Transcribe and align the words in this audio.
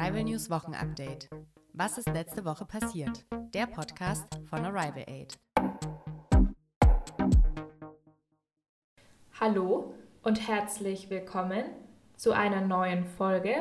Arrival 0.00 0.24
News 0.24 0.48
Wochenupdate. 0.48 1.28
Was 1.74 1.98
ist 1.98 2.08
letzte 2.08 2.46
Woche 2.46 2.64
passiert? 2.64 3.26
Der 3.52 3.66
Podcast 3.66 4.24
von 4.48 4.64
Arrival 4.64 5.04
Aid. 5.06 5.38
Hallo 9.38 9.92
und 10.22 10.48
herzlich 10.48 11.10
willkommen 11.10 11.64
zu 12.16 12.32
einer 12.32 12.62
neuen 12.62 13.04
Folge 13.04 13.56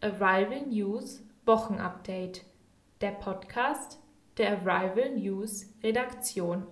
Arrival 0.00 0.62
News 0.68 1.22
Wochenupdate, 1.44 2.46
der 3.02 3.10
Podcast 3.10 4.00
der 4.38 4.52
Arrival 4.52 5.10
News 5.10 5.66
Redaktion. 5.82 6.66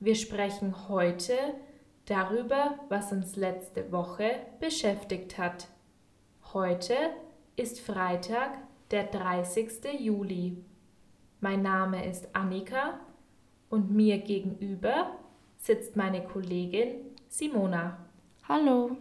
Wir 0.00 0.14
sprechen 0.14 0.88
heute 0.88 1.34
darüber, 2.06 2.78
was 2.88 3.12
uns 3.12 3.36
letzte 3.36 3.92
Woche 3.92 4.40
beschäftigt 4.58 5.36
hat. 5.36 5.68
Heute 6.54 6.94
ist 7.56 7.80
Freitag, 7.80 8.58
der 8.90 9.04
30. 9.04 9.98
Juli. 9.98 10.58
Mein 11.40 11.62
Name 11.62 12.06
ist 12.06 12.28
Annika 12.34 13.00
und 13.70 13.90
mir 13.90 14.18
gegenüber 14.18 15.16
sitzt 15.56 15.96
meine 15.96 16.22
Kollegin 16.22 16.96
Simona. 17.28 17.96
Hallo. 18.46 18.98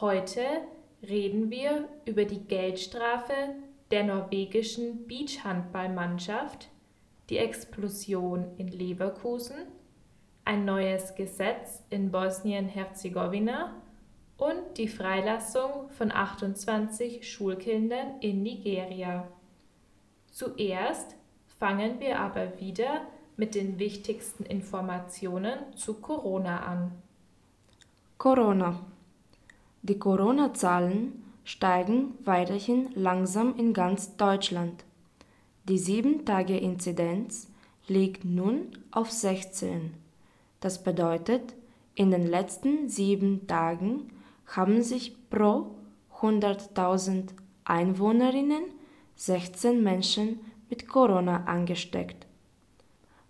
Heute 0.00 0.42
reden 1.02 1.50
wir 1.50 1.88
über 2.04 2.24
die 2.26 2.44
Geldstrafe 2.44 3.56
der 3.90 4.04
norwegischen 4.04 5.08
Beachhandballmannschaft, 5.08 6.68
die 7.28 7.38
Explosion 7.38 8.52
in 8.56 8.68
Leverkusen, 8.68 9.66
ein 10.44 10.64
neues 10.64 11.16
Gesetz 11.16 11.82
in 11.90 12.12
Bosnien-Herzegowina 12.12 13.81
und 14.42 14.76
die 14.76 14.88
Freilassung 14.88 15.88
von 15.90 16.10
28 16.10 17.30
Schulkindern 17.30 18.18
in 18.20 18.42
Nigeria. 18.42 19.28
Zuerst 20.32 21.14
fangen 21.60 22.00
wir 22.00 22.18
aber 22.18 22.58
wieder 22.58 23.02
mit 23.36 23.54
den 23.54 23.78
wichtigsten 23.78 24.42
Informationen 24.44 25.58
zu 25.76 25.94
Corona 25.94 26.64
an. 26.64 26.90
Corona. 28.18 28.80
Die 29.82 29.98
Corona-Zahlen 29.98 31.22
steigen 31.44 32.14
weiterhin 32.24 32.90
langsam 32.94 33.56
in 33.56 33.72
ganz 33.72 34.16
Deutschland. 34.16 34.84
Die 35.68 35.78
7-Tage-Inzidenz 35.78 37.48
liegt 37.86 38.24
nun 38.24 38.72
auf 38.90 39.08
16. 39.08 39.94
Das 40.58 40.82
bedeutet, 40.82 41.54
in 41.94 42.10
den 42.10 42.26
letzten 42.26 42.88
sieben 42.88 43.46
Tagen 43.46 44.10
haben 44.56 44.82
sich 44.82 45.28
pro 45.30 45.74
100.000 46.20 47.30
Einwohnerinnen 47.64 48.64
16 49.16 49.82
Menschen 49.82 50.40
mit 50.68 50.88
Corona 50.88 51.44
angesteckt. 51.44 52.26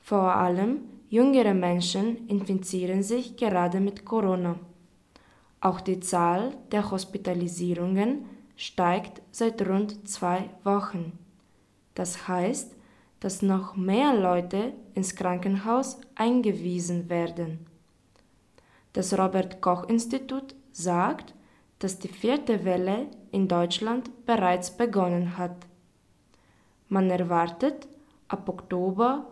Vor 0.01 0.35
allem 0.35 0.81
jüngere 1.09 1.55
Menschen 1.55 2.27
infizieren 2.29 3.03
sich 3.03 3.37
gerade 3.37 3.81
mit 3.81 4.05
Corona. 4.05 4.59
Auch 5.61 5.81
die 5.81 6.01
Zahl 6.01 6.57
der 6.73 6.91
Hospitalisierungen 6.91 8.25
steigt 8.57 9.23
seit 9.31 9.67
rund 9.67 10.09
zwei 10.09 10.51
Wochen. 10.65 11.19
Das 11.95 12.27
heißt, 12.27 12.75
dass 13.21 13.43
noch 13.43 13.77
mehr 13.77 14.15
Leute 14.15 14.73
ins 14.95 15.15
Krankenhaus 15.15 16.01
eingewiesen 16.17 17.09
werden. 17.09 17.67
Das 18.93 19.17
Robert 19.17 19.61
Koch 19.61 19.89
Institut 19.89 20.55
sagt, 20.73 21.35
dass 21.79 21.99
die 21.99 22.09
vierte 22.09 22.65
Welle 22.65 23.07
in 23.31 23.49
Deutschland 23.49 24.11
bereits 24.27 24.77
begonnen 24.77 25.37
hat. 25.37 25.67
Man 26.89 27.11
erwartet 27.11 27.89
ab 28.29 28.49
Oktober 28.49 29.29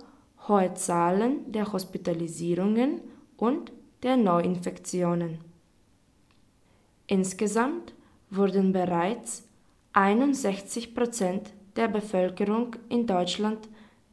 hohe 0.49 0.75
Zahlen 0.75 1.53
der 1.53 1.73
Hospitalisierungen 1.73 3.01
und 3.37 3.73
der 4.03 4.17
Neuinfektionen. 4.17 5.39
Insgesamt 7.07 7.95
wurden 8.31 8.73
bereits 8.73 9.45
61 9.93 10.95
Prozent 10.95 11.53
der 11.77 11.89
Bevölkerung 11.89 12.77
in 12.89 13.07
Deutschland 13.07 13.69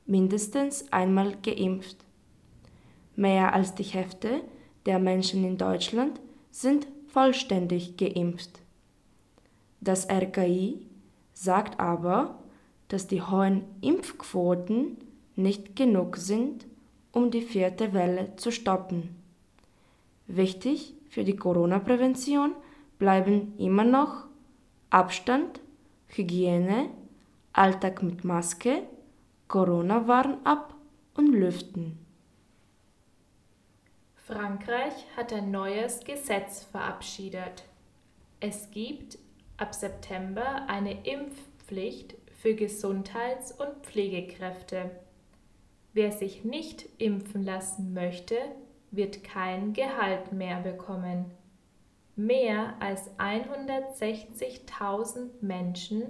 mindestens 0.06 0.92
einmal 0.92 1.36
geimpft. 1.44 1.98
Mehr 3.16 3.54
als 3.54 3.76
die 3.76 3.84
Hälfte 3.84 4.42
der 4.86 5.00
Menschen 5.00 5.44
in 5.44 5.58
Deutschland 5.58 6.20
sind 6.52 6.88
vollständig 7.10 7.98
geimpft. 7.98 8.60
Das 9.82 10.10
RKI 10.10 10.86
sagt 11.34 11.80
aber, 11.80 12.40
dass 12.88 13.08
die 13.08 13.22
hohen 13.22 13.64
Impfquoten 13.82 14.98
nicht 15.36 15.76
genug 15.76 16.18
sind, 16.18 16.66
um 17.12 17.32
die 17.32 17.42
vierte 17.42 17.94
Welle 17.94 18.36
zu 18.38 18.52
stoppen. 18.52 19.16
Wichtig 20.28 20.94
für 21.10 21.24
die 21.24 21.36
Corona-Prävention 21.36 22.52
bleiben 23.00 23.54
immer 23.58 23.84
noch 23.84 24.26
Abstand, 24.90 25.62
Hygiene, 26.08 26.90
Alltag 27.54 28.04
mit 28.04 28.24
Maske, 28.24 28.84
Corona-Warn-App 29.48 30.74
und 31.16 31.34
Lüften. 31.34 32.07
Frankreich 34.28 34.94
hat 35.16 35.32
ein 35.32 35.52
neues 35.52 36.02
Gesetz 36.02 36.66
verabschiedet. 36.66 37.64
Es 38.42 38.70
gibt 38.72 39.18
ab 39.56 39.74
September 39.74 40.68
eine 40.68 41.06
Impfpflicht 41.06 42.16
für 42.42 42.54
Gesundheits- 42.54 43.54
und 43.54 43.86
Pflegekräfte. 43.86 44.92
Wer 45.94 46.12
sich 46.12 46.44
nicht 46.44 46.90
impfen 46.98 47.46
lassen 47.46 47.94
möchte, 47.94 48.36
wird 48.92 49.24
kein 49.24 49.72
Gehalt 49.72 50.34
mehr 50.34 50.60
bekommen. 50.60 51.32
Mehr 52.18 52.74
als 52.82 53.10
160.000 53.20 55.30
Menschen 55.40 56.02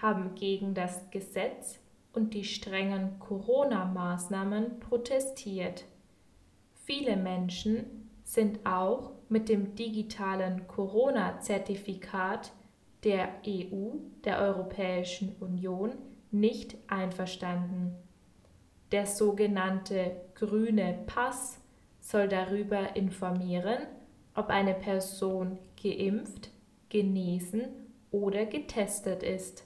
haben 0.00 0.34
gegen 0.34 0.72
das 0.72 1.10
Gesetz 1.10 1.78
und 2.14 2.32
die 2.32 2.44
strengen 2.44 3.18
Corona-Maßnahmen 3.18 4.80
protestiert. 4.80 5.84
Viele 6.86 7.16
Menschen 7.16 8.08
sind 8.22 8.64
auch 8.64 9.10
mit 9.28 9.48
dem 9.48 9.74
digitalen 9.74 10.68
Corona-Zertifikat 10.68 12.52
der 13.02 13.28
EU, 13.44 13.96
der 14.24 14.38
Europäischen 14.38 15.34
Union, 15.40 15.96
nicht 16.30 16.76
einverstanden. 16.86 17.96
Der 18.92 19.04
sogenannte 19.06 20.12
grüne 20.36 20.96
Pass 21.06 21.58
soll 21.98 22.28
darüber 22.28 22.94
informieren, 22.94 23.78
ob 24.36 24.48
eine 24.48 24.74
Person 24.74 25.58
geimpft, 25.82 26.50
genesen 26.88 27.64
oder 28.12 28.46
getestet 28.46 29.24
ist. 29.24 29.64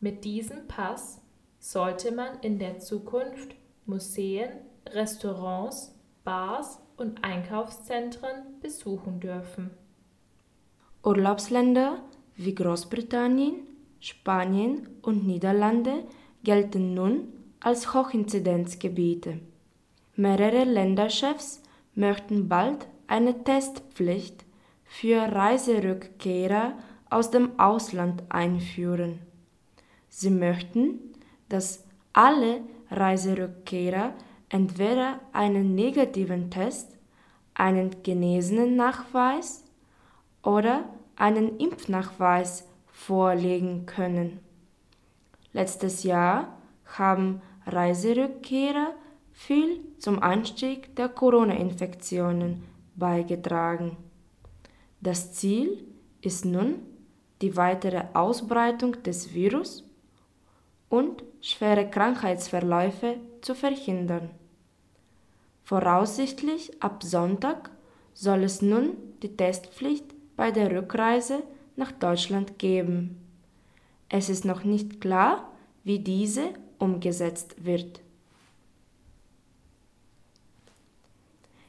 Mit 0.00 0.24
diesem 0.24 0.66
Pass 0.66 1.22
sollte 1.60 2.10
man 2.10 2.40
in 2.40 2.58
der 2.58 2.80
Zukunft 2.80 3.54
Museen, 3.86 4.50
Restaurants, 4.88 5.94
Bars 6.30 6.78
und 6.96 7.24
Einkaufszentren 7.24 8.60
besuchen 8.62 9.18
dürfen. 9.18 9.72
Urlaubsländer 11.02 12.04
wie 12.36 12.54
Großbritannien, 12.54 13.66
Spanien 13.98 14.88
und 15.02 15.26
Niederlande 15.26 16.04
gelten 16.44 16.94
nun 16.94 17.32
als 17.58 17.94
Hochinzidenzgebiete. 17.94 19.40
Mehrere 20.14 20.62
Länderchefs 20.62 21.64
möchten 21.96 22.48
bald 22.48 22.86
eine 23.08 23.42
Testpflicht 23.42 24.44
für 24.84 25.22
Reiserückkehrer 25.22 26.74
aus 27.10 27.32
dem 27.32 27.58
Ausland 27.58 28.22
einführen. 28.28 29.18
Sie 30.08 30.30
möchten, 30.30 31.00
dass 31.48 31.88
alle 32.12 32.60
Reiserückkehrer 32.88 34.14
entweder 34.50 35.20
einen 35.32 35.74
negativen 35.74 36.50
Test, 36.50 36.98
einen 37.54 38.02
genesenen 38.02 38.76
Nachweis 38.76 39.64
oder 40.42 40.84
einen 41.16 41.56
Impfnachweis 41.58 42.68
vorlegen 42.86 43.86
können. 43.86 44.40
Letztes 45.52 46.02
Jahr 46.02 46.58
haben 46.84 47.40
Reiserückkehrer 47.66 48.94
viel 49.32 49.80
zum 49.98 50.22
Anstieg 50.22 50.94
der 50.96 51.08
Corona-Infektionen 51.08 52.64
beigetragen. 52.96 53.96
Das 55.00 55.32
Ziel 55.32 55.84
ist 56.20 56.44
nun 56.44 56.76
die 57.40 57.56
weitere 57.56 58.04
Ausbreitung 58.12 59.02
des 59.02 59.32
Virus 59.32 59.84
und 60.88 61.22
schwere 61.40 61.88
Krankheitsverläufe 61.88 63.16
zu 63.40 63.54
verhindern. 63.54 64.30
Voraussichtlich 65.64 66.82
ab 66.82 67.02
Sonntag 67.02 67.70
soll 68.14 68.44
es 68.44 68.60
nun 68.62 68.90
die 69.22 69.36
Testpflicht 69.36 70.06
bei 70.36 70.50
der 70.50 70.70
Rückreise 70.70 71.42
nach 71.76 71.92
Deutschland 71.92 72.58
geben. 72.58 73.16
Es 74.08 74.28
ist 74.28 74.44
noch 74.44 74.64
nicht 74.64 75.00
klar, 75.00 75.50
wie 75.84 75.98
diese 75.98 76.50
umgesetzt 76.78 77.64
wird. 77.64 78.00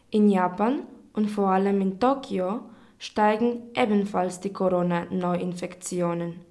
In 0.10 0.30
Japan 0.30 0.84
und 1.14 1.30
vor 1.30 1.50
allem 1.50 1.82
in 1.82 2.00
Tokio 2.00 2.62
steigen 3.00 3.64
ebenfalls 3.76 4.40
die 4.40 4.52
Corona-Neuinfektionen. 4.52 6.42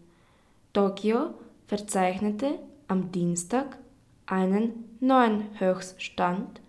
Tokio 0.73 1.35
verzeichnete 1.67 2.59
am 2.89 3.13
Dienstag 3.13 3.77
einen 4.27 4.97
neuen 5.01 5.59
Höchststand 5.59 6.61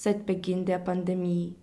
seit 0.00 0.24
Beginn 0.24 0.64
der 0.64 0.78
Pandemie. 0.78 1.54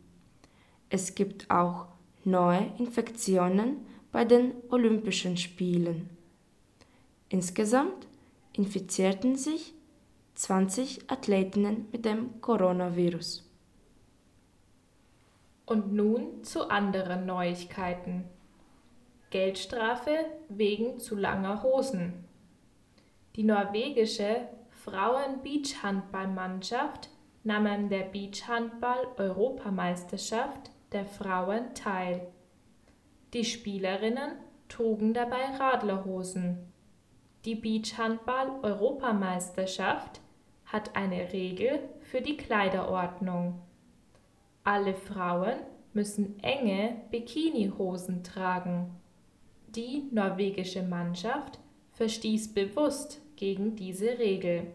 Es 0.92 1.16
gibt 1.16 1.50
auch 1.50 1.88
neue 2.24 2.72
Infektionen 2.78 3.88
bei 4.12 4.26
den 4.26 4.54
Olympischen 4.70 5.38
Spielen. 5.38 6.08
Insgesamt 7.30 8.06
infizierten 8.54 9.38
sich 9.38 9.74
20 10.36 11.10
Athletinnen 11.10 11.88
mit 11.92 12.06
dem 12.06 12.40
Coronavirus. 12.40 13.50
Und 15.66 15.94
nun 15.94 16.44
zu 16.44 16.70
anderen 16.70 17.26
Neuigkeiten. 17.26 18.26
Geldstrafe 19.32 20.26
wegen 20.48 21.00
zu 21.00 21.16
langer 21.16 21.64
Hosen. 21.64 22.24
Die 23.36 23.42
norwegische 23.42 24.48
Frauen-Beachhandballmannschaft 24.70 27.10
nahm 27.48 27.66
an 27.66 27.90
der 27.90 28.04
Beachhandball-Europameisterschaft 28.04 30.70
der 30.92 31.06
Frauen 31.06 31.74
teil. 31.74 32.28
Die 33.34 33.46
Spielerinnen 33.46 34.34
trugen 34.68 35.14
dabei 35.14 35.46
Radlerhosen. 35.58 36.58
Die 37.46 37.56
Beachhandball-Europameisterschaft 37.56 40.20
hat 40.66 40.98
eine 40.98 41.32
Regel 41.32 41.80
für 42.02 42.20
die 42.20 42.36
Kleiderordnung. 42.36 43.62
Alle 44.66 44.94
Frauen 44.94 45.56
müssen 45.94 46.38
enge 46.44 46.98
Bikinihosen 47.12 48.26
tragen. 48.26 48.90
Die 49.70 50.10
norwegische 50.12 50.84
Mannschaft 50.84 51.60
verstieß 51.92 52.54
bewusst 52.54 53.22
gegen 53.38 53.78
diese 53.78 54.20
Regel. 54.20 54.68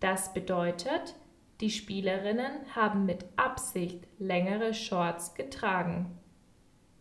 Das 0.00 0.32
bedeutet, 0.32 1.14
die 1.60 1.70
Spielerinnen 1.70 2.74
haben 2.74 3.06
mit 3.06 3.24
Absicht 3.36 4.06
längere 4.18 4.74
Shorts 4.74 5.34
getragen. 5.34 6.18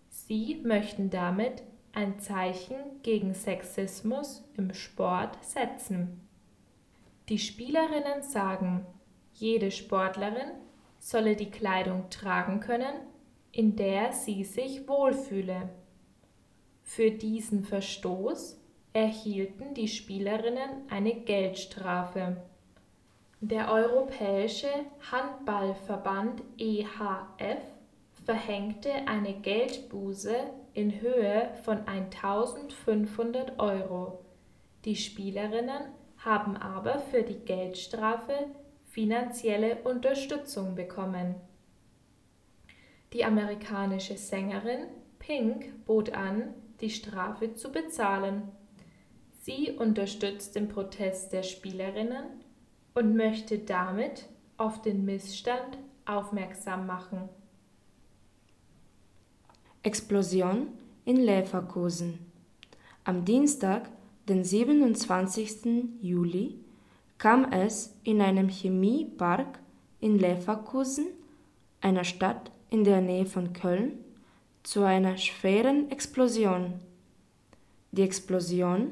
Sie 0.10 0.62
möchten 0.64 1.10
damit 1.10 1.64
ein 1.94 2.20
Zeichen 2.20 2.76
gegen 3.02 3.34
Sexismus 3.34 4.44
im 4.56 4.74
Sport 4.74 5.44
setzen. 5.44 6.22
Die 7.30 7.40
Spielerinnen 7.40 8.22
sagen, 8.22 8.86
jede 9.34 9.72
Sportlerin 9.72 10.52
solle 11.00 11.36
die 11.36 11.50
Kleidung 11.50 12.10
tragen 12.10 12.60
können, 12.60 12.96
in 13.52 13.76
der 13.76 14.14
sie 14.14 14.44
sich 14.44 14.88
wohlfühle. 14.88 15.70
Für 16.82 17.12
diesen 17.12 17.64
Verstoß 17.64 18.60
erhielten 18.94 19.74
die 19.74 19.88
Spielerinnen 19.88 20.90
eine 20.90 21.16
Geldstrafe. 21.16 22.38
Der 23.46 23.70
Europäische 23.70 24.70
Handballverband 25.12 26.42
EHF 26.58 27.62
verhängte 28.24 28.90
eine 29.06 29.34
Geldbuße 29.34 30.34
in 30.74 31.02
Höhe 31.02 31.50
von 31.66 31.86
1500 31.86 33.60
Euro. 33.60 34.24
Die 34.86 34.96
Spielerinnen 34.96 35.82
haben 36.20 36.56
aber 36.56 37.00
für 37.00 37.24
die 37.24 37.40
Geldstrafe 37.40 38.34
finanzielle 38.86 39.76
Unterstützung 39.84 40.76
bekommen. 40.76 41.36
Die 43.12 43.26
amerikanische 43.26 44.16
Sängerin 44.16 44.86
Pink 45.20 45.86
bot 45.86 46.14
an, 46.14 46.54
die 46.80 46.92
Strafe 46.92 47.54
zu 47.56 47.74
bezahlen. 47.74 48.54
Sie 49.42 49.74
unterstützt 49.74 50.56
den 50.56 50.70
Protest 50.70 51.34
der 51.34 51.44
Spielerinnen 51.44 52.43
und 52.94 53.16
möchte 53.16 53.60
damit 53.60 54.26
auf 54.58 54.82
den 54.82 55.06
Missstand 55.06 55.78
aufmerksam 56.06 56.86
machen. 56.86 57.30
Explosion 59.82 60.68
in 61.06 61.18
Leverkusen. 61.18 62.20
Am 63.04 63.26
Dienstag, 63.26 63.90
den 64.30 64.44
27. 64.44 66.02
Juli, 66.02 66.58
kam 67.18 67.52
es 67.52 67.94
in 68.04 68.22
einem 68.22 68.48
Chemiepark 68.50 69.60
in 70.00 70.20
Leverkusen, 70.20 71.08
einer 71.82 72.04
Stadt 72.04 72.52
in 72.70 72.84
der 72.84 73.02
Nähe 73.02 73.26
von 73.26 73.54
Köln, 73.54 74.00
zu 74.64 74.84
einer 74.84 75.18
schweren 75.18 75.92
Explosion. 75.92 76.76
Die 77.92 78.02
Explosion 78.02 78.92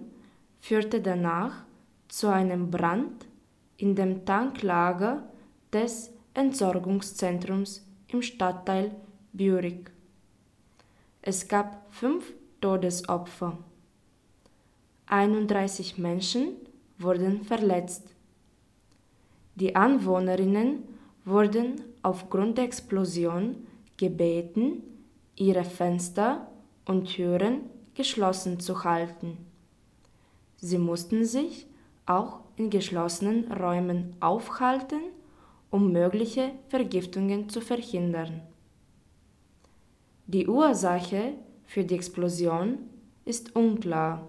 führte 0.60 1.02
danach 1.02 1.64
zu 2.10 2.28
einem 2.28 2.70
Brand 2.70 3.26
in 3.82 3.96
dem 3.96 4.26
Tanklager 4.26 5.24
des 5.74 6.12
Entsorgungszentrums 6.36 7.86
im 8.10 8.22
Stadtteil 8.22 8.92
Bürich. 9.34 9.90
Es 11.22 11.48
gab 11.48 11.86
fünf 11.92 12.34
Todesopfer. 12.62 13.58
31 15.08 15.98
Menschen 15.98 16.56
wurden 17.00 17.44
verletzt. 17.44 18.04
Die 19.56 19.76
Anwohnerinnen 19.76 20.84
wurden 21.26 21.82
aufgrund 22.04 22.58
der 22.58 22.66
Explosion 22.66 23.68
gebeten, 23.98 24.84
ihre 25.36 25.64
Fenster 25.64 26.48
und 26.86 27.06
Türen 27.06 27.62
geschlossen 27.96 28.60
zu 28.60 28.84
halten. 28.84 29.38
Sie 30.58 30.78
mussten 30.78 31.26
sich 31.26 31.66
auch 32.06 32.42
in 32.62 32.70
geschlossenen 32.70 33.52
Räumen 33.52 34.16
aufhalten, 34.20 35.02
um 35.72 35.92
mögliche 35.92 36.52
Vergiftungen 36.70 37.50
zu 37.50 37.60
verhindern. 37.60 38.42
Die 40.28 40.48
Ursache 40.48 41.34
für 41.66 41.84
die 41.84 41.96
Explosion 41.96 42.78
ist 43.26 43.56
unklar. 43.56 44.28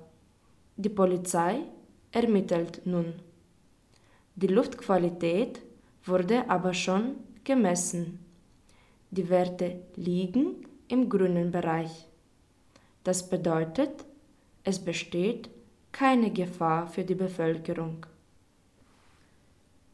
Die 0.77 0.89
Polizei 0.89 1.61
ermittelt 2.11 2.81
nun. 2.87 3.13
Die 4.35 4.47
Luftqualität 4.47 5.61
wurde 6.05 6.49
aber 6.49 6.73
schon 6.73 7.17
gemessen. 7.45 8.19
Die 9.11 9.29
Werte 9.29 9.83
liegen 9.97 10.67
im 10.89 11.11
grünen 11.11 11.51
Bereich. 11.51 12.09
Das 13.05 13.29
bedeutet, 13.29 14.07
es 14.65 14.79
besteht 14.79 15.51
keine 15.91 16.31
Gefahr 16.31 16.87
für 16.87 17.05
die 17.05 17.15
Bevölkerung. 17.15 18.07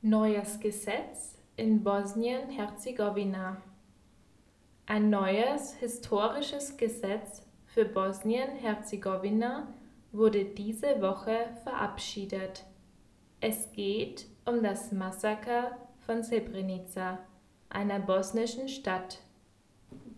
Neues 0.02 0.60
Gesetz 0.60 1.36
in 1.56 1.82
Bosnien-Herzegowina. 1.82 3.60
Ein 4.86 5.10
neues 5.10 5.74
historisches 5.74 6.76
Gesetz 6.76 7.42
für 7.66 7.84
Bosnien-Herzegowina 7.84 9.66
wurde 10.12 10.44
diese 10.44 11.02
Woche 11.02 11.48
verabschiedet. 11.64 12.64
Es 13.40 13.72
geht 13.72 14.26
um 14.44 14.62
das 14.62 14.92
Massaker 14.92 15.76
von 16.06 16.22
Srebrenica, 16.22 17.18
einer 17.68 17.98
bosnischen 17.98 18.68
Stadt. 18.68 19.18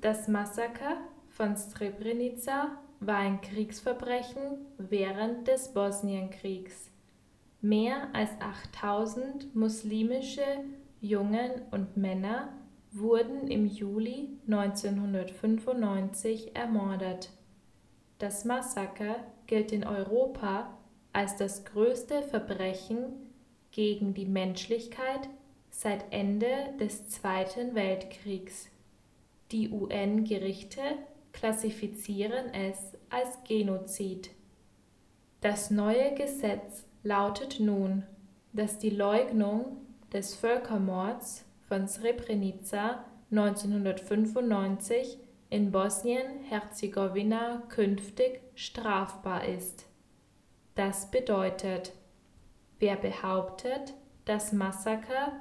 Das 0.02 0.28
Massaker 0.28 0.98
von 1.30 1.56
Srebrenica 1.56 2.72
war 3.00 3.16
ein 3.16 3.40
Kriegsverbrechen 3.40 4.58
während 4.76 5.48
des 5.48 5.72
Bosnienkriegs. 5.72 6.89
Mehr 7.62 8.08
als 8.14 8.30
8000 8.40 9.54
muslimische 9.54 10.64
Jungen 11.00 11.50
und 11.70 11.96
Männer 11.96 12.52
wurden 12.90 13.46
im 13.48 13.66
Juli 13.66 14.30
1995 14.46 16.56
ermordet. 16.56 17.30
Das 18.18 18.44
Massaker 18.44 19.16
gilt 19.46 19.72
in 19.72 19.84
Europa 19.84 20.76
als 21.12 21.36
das 21.36 21.64
größte 21.66 22.22
Verbrechen 22.22 23.12
gegen 23.72 24.14
die 24.14 24.26
Menschlichkeit 24.26 25.28
seit 25.70 26.12
Ende 26.12 26.48
des 26.78 27.08
Zweiten 27.08 27.74
Weltkriegs. 27.74 28.68
Die 29.52 29.70
UN-Gerichte 29.70 30.80
klassifizieren 31.32 32.54
es 32.54 32.96
als 33.10 33.38
Genozid. 33.44 34.30
Das 35.40 35.70
neue 35.70 36.14
Gesetz 36.14 36.84
lautet 37.02 37.60
nun, 37.60 38.04
dass 38.52 38.78
die 38.78 38.90
Leugnung 38.90 39.76
des 40.12 40.34
Völkermords 40.34 41.44
von 41.68 41.86
Srebrenica 41.86 43.04
1995 43.30 45.18
in 45.50 45.70
Bosnien-Herzegowina 45.70 47.62
künftig 47.68 48.40
strafbar 48.54 49.44
ist. 49.46 49.86
das 50.74 51.10
bedeutet. 51.10 51.92
Wer 52.78 52.96
behauptet, 52.96 53.94
das 54.24 54.52
Massaker 54.52 55.32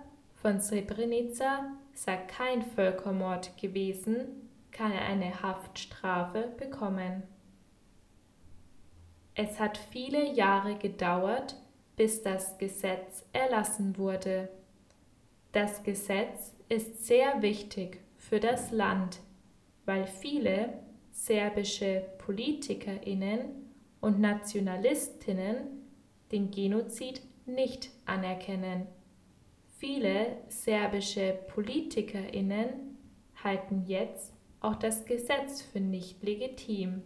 von 0.41 0.59
Srebrenica 0.59 1.71
sei 1.93 2.17
kein 2.17 2.61
Völkermord 2.61 3.57
gewesen, 3.57 4.49
kann 4.71 4.91
eine 4.91 5.41
Haftstrafe 5.41 6.53
bekommen. 6.57 7.23
Es 9.41 9.57
hat 9.57 9.77
viele 9.77 10.33
Jahre 10.33 10.75
gedauert, 10.75 11.55
bis 11.95 12.21
das 12.23 12.57
Gesetz 12.57 13.23
erlassen 13.31 13.97
wurde. 13.97 14.49
Das 15.53 15.81
Gesetz 15.83 16.53
ist 16.67 17.05
sehr 17.05 17.41
wichtig 17.41 18.01
für 18.17 18.41
das 18.41 18.71
Land, 18.71 19.19
weil 19.85 20.07
viele 20.07 20.73
serbische 21.13 22.03
Politikerinnen 22.17 23.71
und 24.01 24.19
Nationalistinnen 24.19 25.85
den 26.33 26.51
Genozid 26.51 27.21
nicht 27.45 27.91
anerkennen. 28.05 28.87
Viele 29.77 30.35
serbische 30.49 31.39
Politikerinnen 31.47 32.97
halten 33.41 33.85
jetzt 33.87 34.33
auch 34.59 34.75
das 34.75 35.05
Gesetz 35.05 35.61
für 35.61 35.79
nicht 35.79 36.21
legitim. 36.23 37.03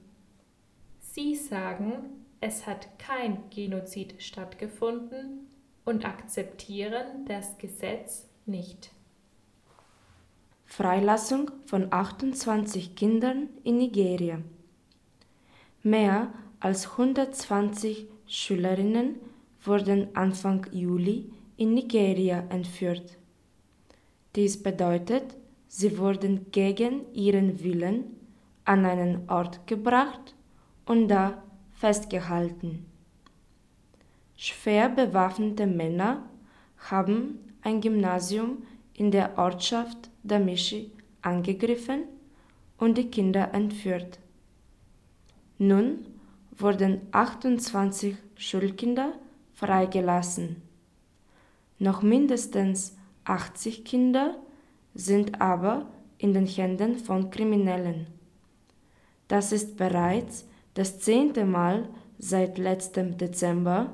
Sie 0.99 1.35
sagen, 1.35 2.22
es 2.43 2.67
hat 2.67 2.99
kein 2.99 3.49
Genozid 3.51 4.21
stattgefunden 4.21 5.47
und 5.85 6.03
akzeptieren 6.03 7.25
das 7.25 7.57
Gesetz 7.57 8.27
nicht. 8.45 8.91
Freilassung 10.65 11.51
von 11.65 11.87
28 11.93 12.95
Kindern 12.95 13.47
in 13.63 13.77
Nigeria. 13.77 14.39
Mehr 15.83 16.33
als 16.59 16.91
120 16.91 18.07
Schülerinnen 18.27 19.15
wurden 19.63 20.13
Anfang 20.13 20.67
Juli 20.73 21.31
in 21.55 21.73
Nigeria 21.73 22.43
entführt. 22.49 23.17
Dies 24.35 24.61
bedeutet, 24.61 25.37
sie 25.69 25.97
wurden 25.97 26.51
gegen 26.51 27.05
ihren 27.13 27.63
Willen 27.63 28.03
an 28.65 28.85
einen 28.85 29.29
Ort 29.29 29.65
gebracht 29.65 30.35
und 30.85 31.07
da 31.07 31.41
festgehalten. 31.83 32.85
Schwer 34.37 34.87
bewaffnete 34.87 35.67
Männer 35.67 36.23
haben 36.77 37.39
ein 37.61 37.81
Gymnasium 37.81 38.63
in 38.93 39.11
der 39.11 39.37
Ortschaft 39.37 40.09
Damishi 40.23 40.93
angegriffen 41.21 42.03
und 42.77 42.97
die 42.97 43.09
Kinder 43.09 43.53
entführt. 43.53 44.19
Nun 45.57 46.05
wurden 46.57 47.01
28 47.11 48.15
Schulkinder 48.37 49.11
freigelassen. 49.51 50.61
Noch 51.79 52.01
mindestens 52.01 52.95
80 53.25 53.83
Kinder 53.83 54.37
sind 54.95 55.41
aber 55.41 55.87
in 56.17 56.33
den 56.33 56.45
Händen 56.45 56.95
von 56.95 57.29
Kriminellen. 57.29 58.07
Das 59.27 59.51
ist 59.51 59.75
bereits 59.75 60.45
das 60.73 60.99
zehnte 60.99 61.45
Mal 61.45 61.89
seit 62.17 62.57
letztem 62.57 63.17
Dezember, 63.17 63.91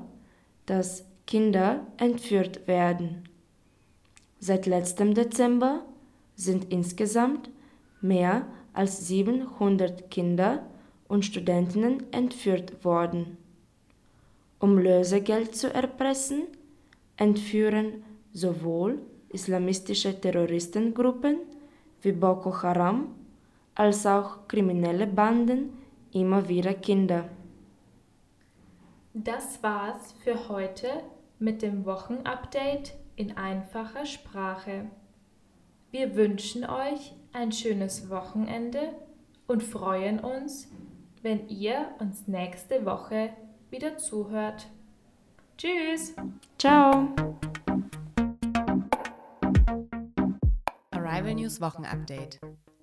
dass 0.66 1.04
Kinder 1.26 1.86
entführt 1.96 2.66
werden. 2.66 3.24
Seit 4.38 4.66
letztem 4.66 5.14
Dezember 5.14 5.84
sind 6.34 6.72
insgesamt 6.72 7.50
mehr 8.00 8.46
als 8.72 9.06
700 9.06 10.10
Kinder 10.10 10.66
und 11.08 11.24
Studentinnen 11.24 12.12
entführt 12.12 12.84
worden. 12.84 13.36
Um 14.58 14.78
Lösegeld 14.78 15.54
zu 15.54 15.72
erpressen, 15.72 16.44
entführen 17.16 18.04
sowohl 18.32 19.00
islamistische 19.30 20.18
Terroristengruppen 20.18 21.38
wie 22.02 22.12
Boko 22.12 22.62
Haram 22.62 23.14
als 23.74 24.06
auch 24.06 24.48
kriminelle 24.48 25.06
Banden 25.06 25.79
immer 26.12 26.48
wieder 26.48 26.74
Kinder. 26.74 27.28
Das 29.14 29.62
war's 29.62 30.12
für 30.22 30.48
heute 30.48 30.88
mit 31.38 31.62
dem 31.62 31.84
Wochenupdate 31.84 32.94
in 33.16 33.36
einfacher 33.36 34.06
Sprache. 34.06 34.90
Wir 35.90 36.14
wünschen 36.14 36.64
euch 36.64 37.14
ein 37.32 37.50
schönes 37.52 38.08
Wochenende 38.08 38.94
und 39.46 39.62
freuen 39.62 40.20
uns, 40.20 40.68
wenn 41.22 41.48
ihr 41.48 41.88
uns 41.98 42.28
nächste 42.28 42.86
Woche 42.86 43.30
wieder 43.70 43.98
zuhört. 43.98 44.68
Tschüss. 45.58 46.14
Ciao. 46.58 47.08
Arrival 50.92 51.34
News 51.34 51.60
Wochenupdate. 51.60 52.40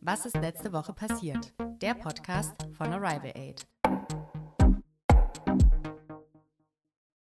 Was 0.08 0.26
ist 0.26 0.38
letzte 0.38 0.72
Woche 0.72 0.94
passiert? 0.94 1.54
Der 1.82 1.94
Podcast 1.94 2.54
von 2.78 2.94
Arrival 2.94 3.34
Aid. 3.36 3.68